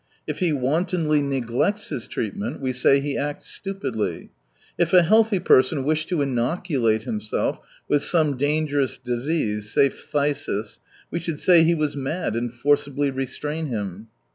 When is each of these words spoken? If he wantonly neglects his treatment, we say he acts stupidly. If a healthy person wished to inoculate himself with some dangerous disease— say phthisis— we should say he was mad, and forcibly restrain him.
If 0.25 0.39
he 0.39 0.51
wantonly 0.51 1.21
neglects 1.21 1.89
his 1.89 2.07
treatment, 2.07 2.59
we 2.59 2.71
say 2.71 2.99
he 2.99 3.19
acts 3.19 3.45
stupidly. 3.45 4.31
If 4.75 4.93
a 4.95 5.03
healthy 5.03 5.37
person 5.37 5.83
wished 5.83 6.09
to 6.09 6.23
inoculate 6.23 7.03
himself 7.03 7.59
with 7.87 8.01
some 8.01 8.35
dangerous 8.35 8.97
disease— 8.97 9.69
say 9.71 9.89
phthisis— 9.89 10.79
we 11.11 11.19
should 11.19 11.39
say 11.39 11.61
he 11.61 11.75
was 11.75 11.95
mad, 11.95 12.35
and 12.35 12.51
forcibly 12.51 13.11
restrain 13.11 13.67
him. 13.67 14.07